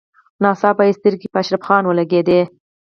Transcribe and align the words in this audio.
ناڅاپه 0.43 0.83
يې 0.87 0.97
سترګې 0.99 1.27
په 1.33 1.37
اشرف 1.41 1.61
خان 1.67 1.83
ولګېدې. 1.85 2.41